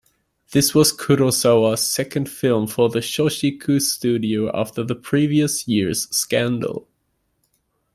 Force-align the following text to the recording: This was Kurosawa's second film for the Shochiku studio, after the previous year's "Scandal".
This 0.51 0.73
was 0.73 0.91
Kurosawa's 0.97 1.85
second 1.85 2.27
film 2.27 2.65
for 2.65 2.89
the 2.89 3.01
Shochiku 3.01 3.79
studio, 3.79 4.49
after 4.51 4.83
the 4.83 4.95
previous 4.95 5.67
year's 5.67 6.07
"Scandal". 6.09 6.87